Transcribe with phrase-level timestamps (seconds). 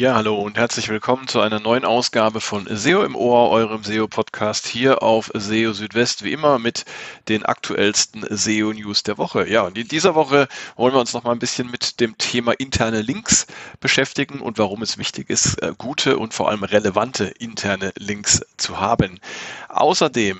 [0.00, 4.66] Ja, hallo und herzlich willkommen zu einer neuen Ausgabe von SEO im Ohr, eurem SEO-Podcast
[4.66, 6.86] hier auf SEO Südwest, wie immer mit
[7.28, 9.46] den aktuellsten SEO-News der Woche.
[9.46, 12.52] Ja, und in dieser Woche wollen wir uns noch mal ein bisschen mit dem Thema
[12.52, 13.46] interne Links
[13.80, 18.80] beschäftigen und warum es wichtig ist, äh, gute und vor allem relevante interne Links zu
[18.80, 19.20] haben.
[19.68, 20.38] Außerdem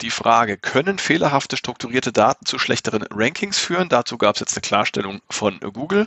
[0.00, 3.88] die Frage, können fehlerhafte strukturierte Daten zu schlechteren Rankings führen?
[3.88, 6.06] Dazu gab es jetzt eine Klarstellung von Google.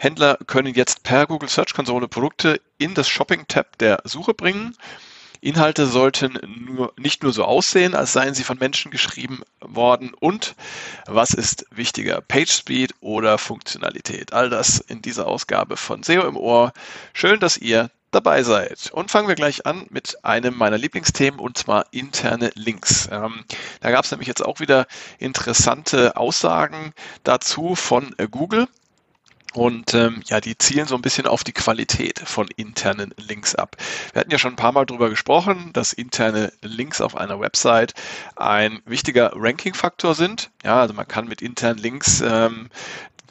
[0.00, 4.76] Händler können jetzt per Google Search Konsole Produkte in das Shopping-Tab der Suche bringen.
[5.40, 10.14] Inhalte sollten nur, nicht nur so aussehen, als seien sie von Menschen geschrieben worden.
[10.14, 10.54] Und
[11.06, 14.32] was ist wichtiger, Page Speed oder Funktionalität?
[14.32, 16.72] All das in dieser Ausgabe von SEO im Ohr.
[17.12, 18.90] Schön, dass ihr dabei seid.
[18.92, 23.08] Und fangen wir gleich an mit einem meiner Lieblingsthemen und zwar interne Links.
[23.10, 23.44] Ähm,
[23.80, 24.86] da gab es nämlich jetzt auch wieder
[25.18, 26.94] interessante Aussagen
[27.24, 28.68] dazu von Google.
[29.58, 33.76] Und ähm, ja, die zielen so ein bisschen auf die Qualität von internen Links ab.
[34.12, 37.94] Wir hatten ja schon ein paar Mal darüber gesprochen, dass interne Links auf einer Website
[38.36, 40.50] ein wichtiger Ranking-Faktor sind.
[40.62, 42.68] Ja, also man kann mit internen Links ähm,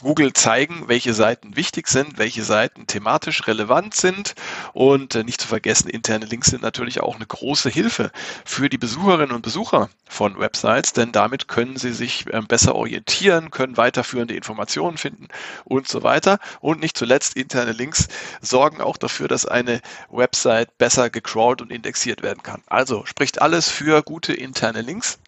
[0.02, 4.36] Google zeigen, welche Seiten wichtig sind, welche Seiten thematisch relevant sind
[4.74, 8.12] und äh, nicht zu vergessen, interne Links sind natürlich auch eine große Hilfe
[8.46, 13.52] für die Besucherinnen und Besucher von Websites, denn damit können sie sich ähm, besser orientieren,
[13.52, 15.28] können weiterführende Informationen finden
[15.66, 16.40] und so weiter.
[16.60, 18.08] Und nicht zuletzt interne Links
[18.42, 22.62] sorgen auch dafür, dass eine Website besser gecrawlt und indexiert werden kann.
[22.68, 25.20] Also spricht alles für gute interne Links.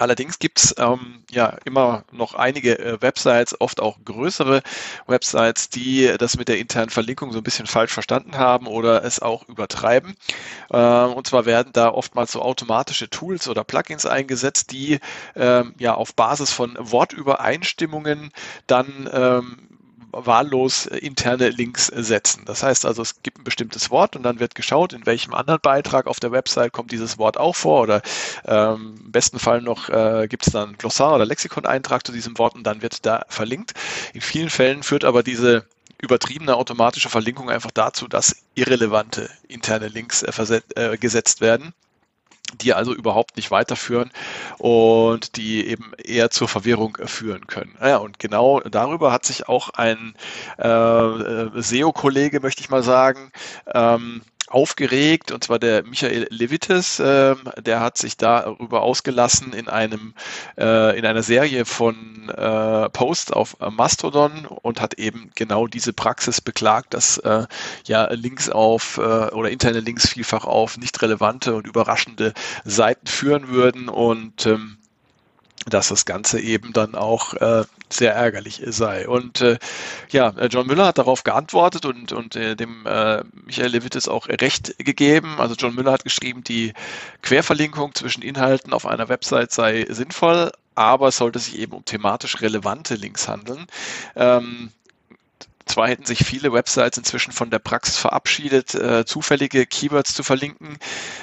[0.00, 4.62] Allerdings gibt's ähm, ja immer noch einige äh, Websites, oft auch größere
[5.06, 9.20] Websites, die das mit der internen Verlinkung so ein bisschen falsch verstanden haben oder es
[9.20, 10.16] auch übertreiben.
[10.70, 15.00] Äh, und zwar werden da oftmals so automatische Tools oder Plugins eingesetzt, die
[15.36, 18.30] ähm, ja auf Basis von Wortübereinstimmungen
[18.66, 19.69] dann ähm,
[20.12, 22.44] wahllos äh, interne Links setzen.
[22.44, 25.60] Das heißt also, es gibt ein bestimmtes Wort und dann wird geschaut, in welchem anderen
[25.60, 28.02] Beitrag auf der Website kommt dieses Wort auch vor oder
[28.44, 32.54] ähm, im besten Fall noch äh, gibt es dann Glossar oder Lexikon-Eintrag zu diesem Wort
[32.54, 33.74] und dann wird da verlinkt.
[34.14, 35.66] In vielen Fällen führt aber diese
[36.00, 41.74] übertriebene automatische Verlinkung einfach dazu, dass irrelevante interne Links äh, äh, gesetzt werden
[42.54, 44.10] die also überhaupt nicht weiterführen
[44.58, 47.76] und die eben eher zur Verwirrung führen können.
[47.80, 50.14] Ja, und genau darüber hat sich auch ein
[50.58, 53.32] äh, äh SEO-Kollege, möchte ich mal sagen,
[53.74, 60.14] ähm, aufgeregt, und zwar der Michael Levites, äh, der hat sich darüber ausgelassen in einem
[60.58, 66.40] äh, in einer Serie von äh, Posts auf Mastodon und hat eben genau diese Praxis
[66.40, 67.46] beklagt, dass äh,
[67.86, 72.34] ja Links auf äh, oder interne Links vielfach auf nicht relevante und überraschende
[72.64, 73.88] Seiten führen würden.
[73.88, 74.78] Und ähm,
[75.66, 79.08] dass das Ganze eben dann auch äh, sehr ärgerlich sei.
[79.08, 79.58] Und äh,
[80.10, 84.78] ja, John Müller hat darauf geantwortet und, und äh, dem äh, Michael Levitis auch recht
[84.78, 85.36] gegeben.
[85.38, 86.72] Also John Müller hat geschrieben, die
[87.22, 92.40] Querverlinkung zwischen Inhalten auf einer Website sei sinnvoll, aber es sollte sich eben um thematisch
[92.40, 93.66] relevante Links handeln.
[94.16, 94.70] Ähm,
[95.70, 100.78] zwar hätten sich viele Websites inzwischen von der Praxis verabschiedet, äh, zufällige Keywords zu verlinken.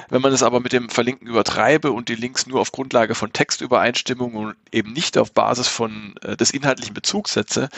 [0.10, 3.34] Wenn man es aber mit dem Verlinken übertreibe und die Links nur auf Grundlage von
[3.34, 7.70] Textübereinstimmung und eben nicht auf Basis von äh, des inhaltlichen Bezugs setze,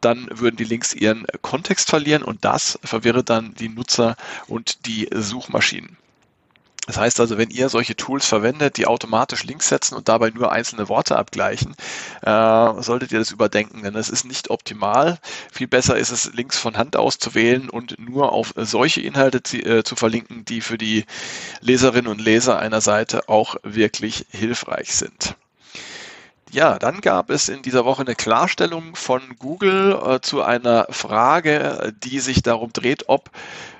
[0.00, 4.16] dann würden die Links ihren Kontext verlieren und das verwirre dann die Nutzer
[4.46, 5.96] und die Suchmaschinen.
[6.88, 10.50] Das heißt also, wenn ihr solche Tools verwendet, die automatisch Links setzen und dabei nur
[10.50, 11.76] einzelne Worte abgleichen,
[12.22, 15.18] äh, solltet ihr das überdenken, denn es ist nicht optimal.
[15.52, 19.84] Viel besser ist es, Links von Hand auszuwählen und nur auf solche Inhalte zu, äh,
[19.84, 21.04] zu verlinken, die für die
[21.60, 25.36] Leserinnen und Leser einer Seite auch wirklich hilfreich sind.
[26.50, 31.92] Ja, dann gab es in dieser Woche eine Klarstellung von Google äh, zu einer Frage,
[32.02, 33.30] die sich darum dreht, ob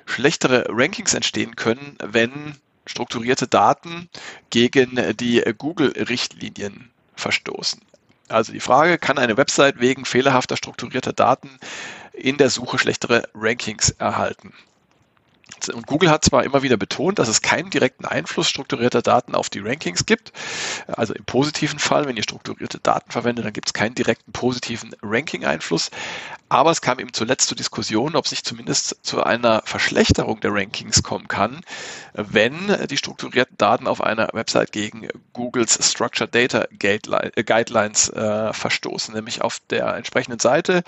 [0.05, 2.55] schlechtere Rankings entstehen können, wenn
[2.89, 4.09] strukturierte Daten
[4.51, 7.81] gegen die Google-Richtlinien verstoßen.
[8.29, 11.51] Also die Frage, kann eine Website wegen fehlerhafter strukturierter Daten
[12.13, 14.53] in der Suche schlechtere Rankings erhalten?
[15.73, 19.51] Und Google hat zwar immer wieder betont, dass es keinen direkten Einfluss strukturierter Daten auf
[19.51, 20.33] die Rankings gibt.
[20.87, 24.95] Also im positiven Fall, wenn ihr strukturierte Daten verwendet, dann gibt es keinen direkten positiven
[25.03, 25.91] Ranking-Einfluss.
[26.51, 31.03] Aber es kam eben zuletzt zur Diskussion, ob sich zumindest zu einer Verschlechterung der Rankings
[31.03, 31.61] kommen kann,
[32.15, 39.15] wenn die strukturierten Daten auf einer Website gegen Googles Structured Data Guidelines äh, verstoßen.
[39.15, 40.85] Nämlich auf der entsprechenden Seite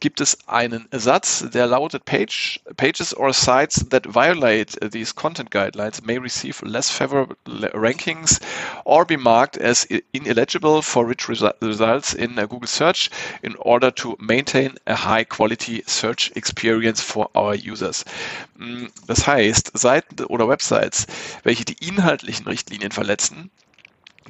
[0.00, 5.50] gibt es einen Satz, der lautet Page, Pages or Sites that that violate these content
[5.50, 8.40] guidelines may receive less favorable rankings
[8.84, 13.10] or be marked as ineligible for rich resu results in Google search
[13.42, 18.04] in order to maintain a high quality search experience for our users.
[18.58, 21.06] Mm, das heißt, Seiten oder Websites,
[21.44, 23.50] welche die inhaltlichen Richtlinien verletzen,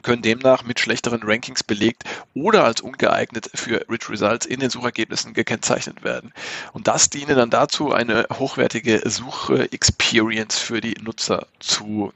[0.03, 2.05] können demnach mit schlechteren Rankings belegt
[2.35, 6.33] oder als ungeeignet für Rich Results in den Suchergebnissen gekennzeichnet werden.
[6.73, 12.12] Und das diene dann dazu, eine hochwertige Suche-Experience für die Nutzer zu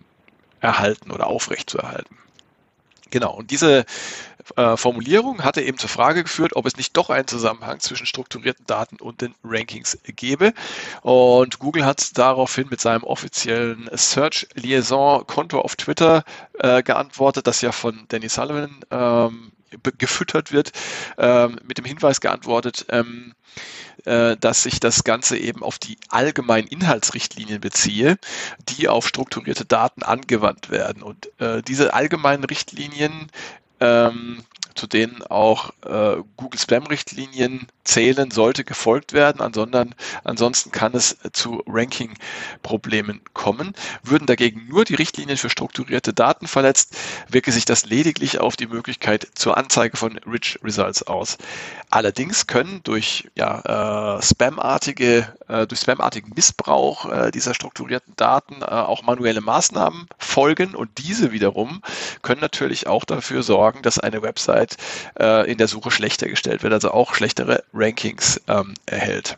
[0.60, 2.16] erhalten oder aufrechtzuerhalten.
[3.10, 3.84] Genau, und diese
[4.56, 8.66] äh, Formulierung hatte eben zur Frage geführt, ob es nicht doch einen Zusammenhang zwischen strukturierten
[8.66, 10.52] Daten und den Rankings gäbe.
[11.02, 16.24] Und Google hat daraufhin mit seinem offiziellen Search Liaison Konto auf Twitter
[16.58, 19.52] äh, geantwortet, das ja von Danny Sullivan ähm,
[19.98, 20.72] gefüttert wird,
[21.18, 23.34] ähm, mit dem Hinweis geantwortet, ähm,
[24.04, 28.18] äh, dass sich das Ganze eben auf die allgemeinen Inhaltsrichtlinien beziehe,
[28.68, 31.02] die auf strukturierte Daten angewandt werden.
[31.02, 33.30] Und äh, diese allgemeinen Richtlinien
[33.80, 34.42] ähm,
[34.76, 39.40] zu denen auch äh, Google Spam-Richtlinien zählen, sollte gefolgt werden.
[39.40, 39.94] Ansonsten,
[40.24, 43.74] ansonsten kann es zu Ranking-Problemen kommen.
[44.02, 46.96] Würden dagegen nur die Richtlinien für strukturierte Daten verletzt,
[47.28, 51.38] wirke sich das lediglich auf die Möglichkeit zur Anzeige von Rich Results aus.
[51.90, 58.64] Allerdings können durch ja, äh, Spam-artige, äh, durch Spam-artigen Missbrauch äh, dieser strukturierten Daten äh,
[58.64, 61.80] auch manuelle Maßnahmen folgen und diese wiederum
[62.22, 64.65] können natürlich auch dafür sorgen, dass eine Website
[65.18, 69.36] äh, in der Suche schlechter gestellt wird, also auch schlechtere Rankings ähm, erhält.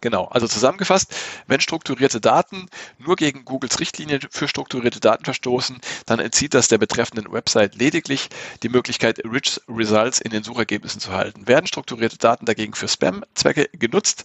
[0.00, 1.14] Genau, also zusammengefasst,
[1.46, 2.68] wenn strukturierte Daten
[2.98, 8.28] nur gegen Googles Richtlinie für strukturierte Daten verstoßen, dann entzieht das der betreffenden Website lediglich
[8.62, 11.46] die Möglichkeit, Rich Results in den Suchergebnissen zu halten.
[11.46, 14.24] Werden strukturierte Daten dagegen für Spam-Zwecke genutzt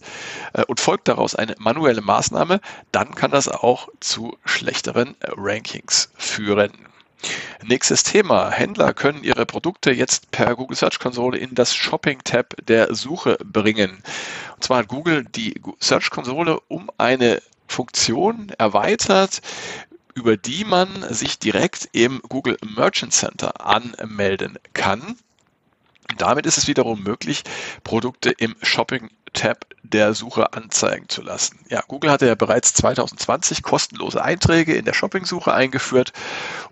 [0.52, 2.60] äh, und folgt daraus eine manuelle Maßnahme,
[2.92, 6.91] dann kann das auch zu schlechteren Rankings führen.
[7.64, 8.50] Nächstes Thema.
[8.50, 14.02] Händler können ihre Produkte jetzt per Google Search Konsole in das Shopping-Tab der Suche bringen.
[14.54, 19.40] Und zwar hat Google die Search Konsole um eine Funktion erweitert,
[20.14, 25.16] über die man sich direkt im Google Merchant Center anmelden kann.
[26.18, 27.42] Damit ist es wiederum möglich,
[27.84, 31.58] Produkte im Shopping-Tab der Suche anzeigen zu lassen.
[31.68, 36.12] Ja, Google hatte ja bereits 2020 kostenlose Einträge in der Shopping-Suche eingeführt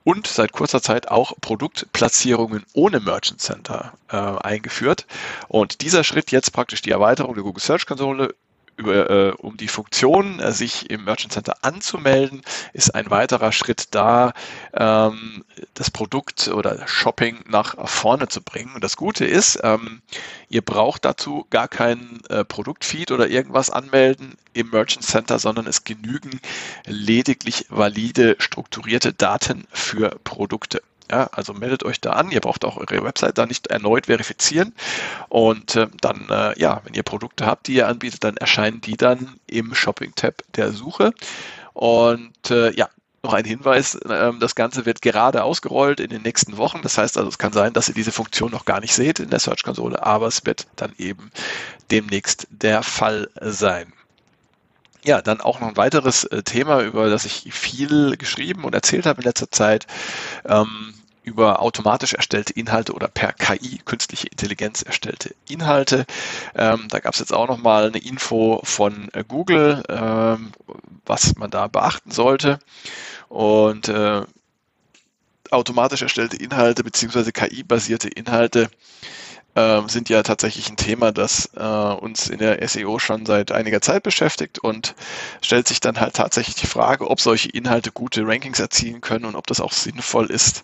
[0.04, 5.06] und seit kurzer Zeit auch Produktplatzierungen ohne Merchant Center äh, eingeführt.
[5.48, 8.34] Und dieser Schritt jetzt praktisch die Erweiterung der Google Search Konsole
[8.80, 12.42] über, äh, um die Funktion, äh, sich im Merchant Center anzumelden,
[12.72, 14.32] ist ein weiterer Schritt da,
[14.72, 15.44] ähm,
[15.74, 18.74] das Produkt oder Shopping nach vorne zu bringen.
[18.74, 20.00] Und das Gute ist, ähm,
[20.48, 25.84] ihr braucht dazu gar keinen äh, Produktfeed oder irgendwas anmelden im Merchant Center, sondern es
[25.84, 26.40] genügen
[26.86, 30.82] lediglich valide, strukturierte Daten für Produkte.
[31.10, 32.30] Ja, also meldet euch da an.
[32.30, 34.72] Ihr braucht auch eure Website da nicht erneut verifizieren.
[35.28, 38.96] Und äh, dann, äh, ja, wenn ihr Produkte habt, die ihr anbietet, dann erscheinen die
[38.96, 41.12] dann im Shopping-Tab der Suche.
[41.72, 42.88] Und äh, ja,
[43.24, 46.80] noch ein Hinweis, ähm, das Ganze wird gerade ausgerollt in den nächsten Wochen.
[46.82, 49.30] Das heißt also, es kann sein, dass ihr diese Funktion noch gar nicht seht in
[49.30, 51.32] der Search-Konsole, aber es wird dann eben
[51.90, 53.92] demnächst der Fall sein.
[55.02, 59.06] Ja, dann auch noch ein weiteres äh, Thema, über das ich viel geschrieben und erzählt
[59.06, 59.86] habe in letzter Zeit.
[60.44, 60.94] Ähm,
[61.30, 66.04] über automatisch erstellte Inhalte oder per KI, künstliche Intelligenz erstellte Inhalte.
[66.54, 70.50] Ähm, da gab es jetzt auch noch mal eine Info von äh, Google, ähm,
[71.06, 72.58] was man da beachten sollte.
[73.28, 74.22] Und äh,
[75.50, 78.70] automatisch erstellte Inhalte beziehungsweise KI-basierte Inhalte
[79.54, 83.80] äh, sind ja tatsächlich ein Thema, das äh, uns in der SEO schon seit einiger
[83.80, 84.94] Zeit beschäftigt und
[85.42, 89.36] stellt sich dann halt tatsächlich die Frage, ob solche Inhalte gute Rankings erzielen können und
[89.36, 90.62] ob das auch sinnvoll ist.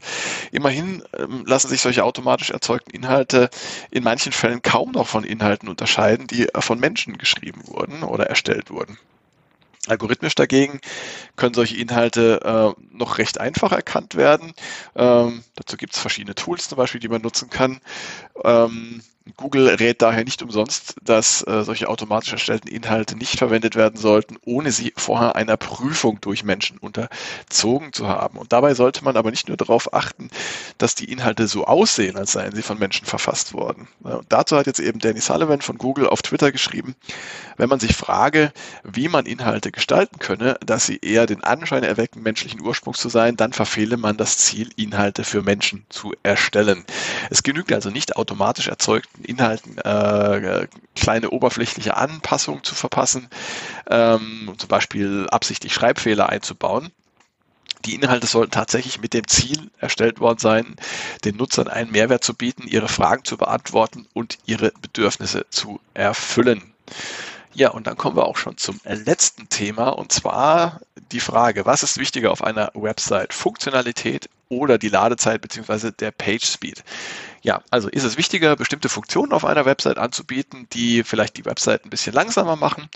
[0.52, 3.50] Immerhin ähm, lassen sich solche automatisch erzeugten Inhalte
[3.90, 8.70] in manchen Fällen kaum noch von Inhalten unterscheiden, die von Menschen geschrieben wurden oder erstellt
[8.70, 8.98] wurden.
[9.86, 10.80] Algorithmisch dagegen
[11.36, 14.52] können solche Inhalte äh, noch recht einfach erkannt werden.
[14.94, 17.80] Ähm, dazu gibt es verschiedene Tools zum Beispiel, die man nutzen kann.
[18.44, 19.02] Ähm,
[19.36, 24.36] Google rät daher nicht umsonst, dass äh, solche automatisch erstellten Inhalte nicht verwendet werden sollten,
[24.44, 28.38] ohne sie vorher einer Prüfung durch Menschen unterzogen zu haben.
[28.38, 30.30] Und dabei sollte man aber nicht nur darauf achten,
[30.78, 33.88] dass die Inhalte so aussehen, als seien sie von Menschen verfasst worden.
[34.02, 36.94] Und dazu hat jetzt eben Danny Sullivan von Google auf Twitter geschrieben,
[37.56, 38.52] wenn man sich frage,
[38.84, 43.36] wie man Inhalte gestalten könne, dass sie eher den Anschein erwecken, menschlichen Ursprungs zu sein,
[43.36, 46.84] dann verfehle man das Ziel, Inhalte für Menschen zu erstellen.
[47.30, 53.28] Es genügt also nicht automatisch erzeugt bestimmten Inhalten äh, kleine oberflächliche Anpassungen zu verpassen,
[53.90, 56.90] ähm, zum Beispiel absichtlich Schreibfehler einzubauen.
[57.84, 60.76] Die Inhalte sollten tatsächlich mit dem Ziel erstellt worden sein,
[61.24, 66.62] den Nutzern einen Mehrwert zu bieten, ihre Fragen zu beantworten und ihre Bedürfnisse zu erfüllen.
[67.54, 70.80] Ja, und dann kommen wir auch schon zum letzten Thema und zwar
[71.12, 73.32] die Frage, was ist wichtiger auf einer Website?
[73.32, 75.90] Funktionalität oder die Ladezeit bzw.
[75.90, 76.84] der Page Speed.
[77.42, 81.84] Ja, also ist es wichtiger, bestimmte Funktionen auf einer Website anzubieten, die vielleicht die Website
[81.84, 82.88] ein bisschen langsamer machen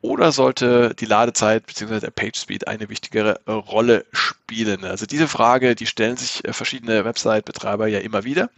[0.00, 2.00] oder sollte die Ladezeit bzw.
[2.00, 4.84] der Page Speed eine wichtigere Rolle spielen?
[4.84, 8.50] Also diese Frage, die stellen sich äh, verschiedene Website-Betreiber ja immer wieder.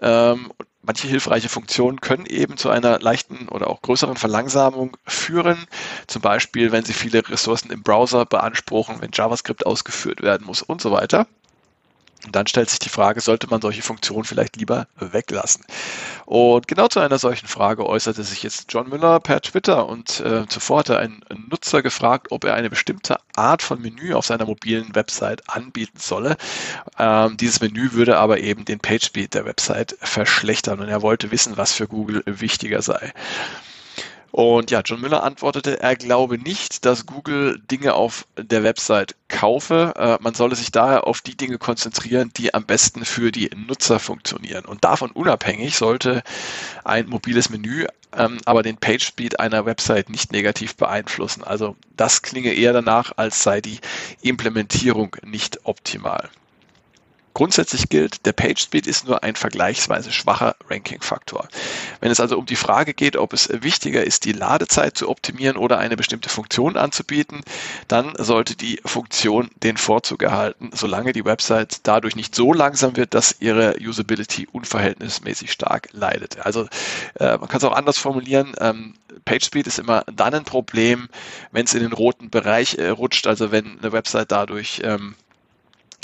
[0.00, 0.52] Ähm,
[0.82, 5.66] manche hilfreiche Funktionen können eben zu einer leichten oder auch größeren Verlangsamung führen.
[6.06, 10.80] Zum Beispiel, wenn sie viele Ressourcen im Browser beanspruchen, wenn JavaScript ausgeführt werden muss und
[10.80, 11.26] so weiter.
[12.26, 15.64] Und dann stellt sich die Frage, sollte man solche Funktionen vielleicht lieber weglassen?
[16.26, 20.46] Und genau zu einer solchen Frage äußerte sich jetzt John Müller per Twitter und äh,
[20.48, 24.94] zuvor hatte ein Nutzer gefragt, ob er eine bestimmte Art von Menü auf seiner mobilen
[24.94, 26.36] Website anbieten solle.
[26.98, 31.56] Ähm, dieses Menü würde aber eben den PageSpeed der Website verschlechtern und er wollte wissen,
[31.56, 33.12] was für Google wichtiger sei.
[34.36, 39.94] Und ja, John Müller antwortete, er glaube nicht, dass Google Dinge auf der Website kaufe.
[39.96, 43.98] Äh, man solle sich daher auf die Dinge konzentrieren, die am besten für die Nutzer
[43.98, 44.66] funktionieren.
[44.66, 46.22] Und davon unabhängig sollte
[46.84, 51.42] ein mobiles Menü ähm, aber den Page Speed einer Website nicht negativ beeinflussen.
[51.42, 53.80] Also das klinge eher danach, als sei die
[54.20, 56.28] Implementierung nicht optimal.
[57.36, 61.46] Grundsätzlich gilt, der PageSpeed ist nur ein vergleichsweise schwacher Ranking-Faktor.
[62.00, 65.58] Wenn es also um die Frage geht, ob es wichtiger ist, die Ladezeit zu optimieren
[65.58, 67.42] oder eine bestimmte Funktion anzubieten,
[67.88, 73.12] dann sollte die Funktion den Vorzug erhalten, solange die Website dadurch nicht so langsam wird,
[73.12, 76.38] dass ihre Usability unverhältnismäßig stark leidet.
[76.38, 76.66] Also
[77.20, 78.54] äh, man kann es auch anders formulieren.
[78.58, 78.94] Ähm,
[79.26, 81.10] PageSpeed ist immer dann ein Problem,
[81.52, 85.16] wenn es in den roten Bereich äh, rutscht, also wenn eine Website dadurch ähm,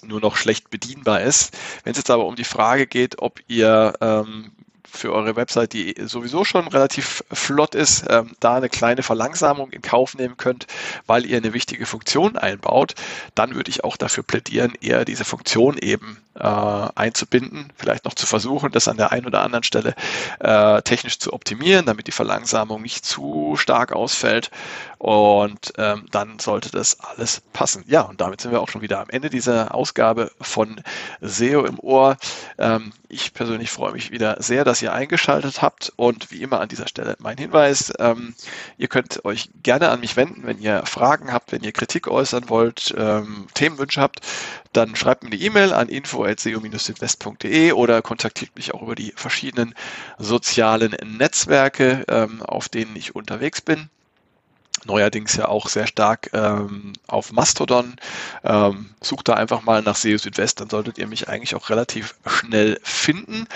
[0.03, 1.57] nur noch schlecht bedienbar ist.
[1.85, 4.53] Wenn es jetzt aber um die Frage geht, ob ihr ähm,
[4.93, 9.81] für eure Website, die sowieso schon relativ flott ist, ähm, da eine kleine Verlangsamung in
[9.81, 10.67] Kauf nehmen könnt,
[11.07, 12.95] weil ihr eine wichtige Funktion einbaut,
[13.35, 18.27] dann würde ich auch dafür plädieren, eher diese Funktion eben äh, einzubinden, vielleicht noch zu
[18.27, 19.95] versuchen, das an der einen oder anderen Stelle
[20.41, 24.51] äh, technisch zu optimieren, damit die Verlangsamung nicht zu stark ausfällt
[25.03, 27.83] und ähm, dann sollte das alles passen.
[27.89, 30.81] Ja, und damit sind wir auch schon wieder am Ende dieser Ausgabe von
[31.21, 32.17] SEO im Ohr.
[32.57, 36.69] Ähm, ich persönlich freue mich wieder sehr, dass ihr eingeschaltet habt und wie immer an
[36.69, 38.37] dieser Stelle mein Hinweis, ähm,
[38.79, 42.49] ihr könnt euch gerne an mich wenden, wenn ihr Fragen habt, wenn ihr Kritik äußern
[42.49, 44.21] wollt, ähm, Themenwünsche habt,
[44.73, 49.75] dann schreibt mir eine E-Mail an info.seo-südwest.de oder kontaktiert mich auch über die verschiedenen
[50.19, 53.91] sozialen Netzwerke, ähm, auf denen ich unterwegs bin
[54.85, 57.97] neuerdings ja auch sehr stark ähm, auf Mastodon.
[58.45, 62.15] Ähm, sucht da einfach mal nach SEO Südwest, dann solltet ihr mich eigentlich auch relativ
[62.27, 63.47] schnell finden.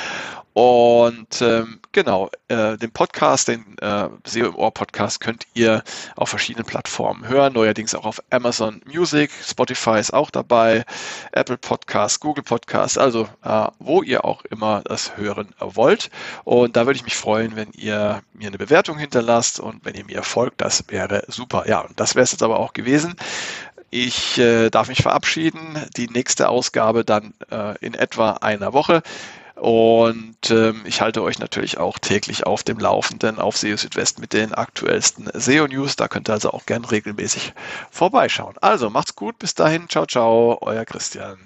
[0.56, 5.84] Und ähm, genau, äh, den Podcast, den äh, SEO im Ohr Podcast könnt ihr
[6.16, 10.86] auf verschiedenen Plattformen hören, neuerdings auch auf Amazon Music, Spotify ist auch dabei,
[11.32, 16.08] Apple Podcasts, Google Podcasts, also äh, wo ihr auch immer das hören wollt.
[16.44, 20.06] Und da würde ich mich freuen, wenn ihr mir eine Bewertung hinterlasst und wenn ihr
[20.06, 21.68] mir folgt, das wäre super.
[21.68, 23.14] Ja, und das wäre es jetzt aber auch gewesen.
[23.90, 25.86] Ich äh, darf mich verabschieden.
[25.98, 29.02] Die nächste Ausgabe dann äh, in etwa einer Woche.
[29.56, 34.34] Und ähm, ich halte euch natürlich auch täglich auf dem Laufenden auf SEO Südwest mit
[34.34, 35.96] den aktuellsten SEO-News.
[35.96, 37.54] Da könnt ihr also auch gern regelmäßig
[37.90, 38.56] vorbeischauen.
[38.60, 41.38] Also macht's gut, bis dahin, ciao, ciao, euer Christian.